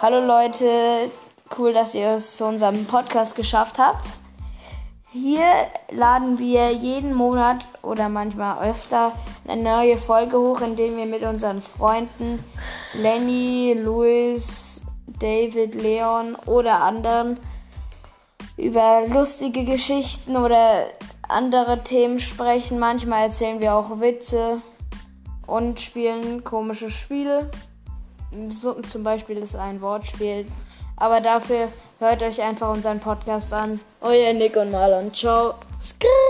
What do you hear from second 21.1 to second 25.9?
andere Themen sprechen. Manchmal erzählen wir auch Witze und